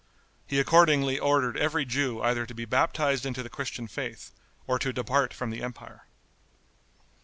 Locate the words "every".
1.57-1.85